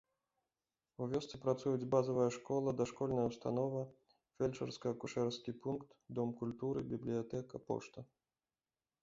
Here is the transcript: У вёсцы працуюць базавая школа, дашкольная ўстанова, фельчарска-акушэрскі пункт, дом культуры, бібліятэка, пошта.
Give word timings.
У 1.05 1.07
вёсцы 1.11 1.35
працуюць 1.43 1.89
базавая 1.95 2.25
школа, 2.37 2.73
дашкольная 2.79 3.25
ўстанова, 3.27 3.83
фельчарска-акушэрскі 4.39 5.51
пункт, 5.67 5.89
дом 6.21 6.35
культуры, 6.43 6.79
бібліятэка, 6.97 7.65
пошта. 7.71 7.99